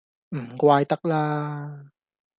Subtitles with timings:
[0.29, 1.91] 唔怪得啦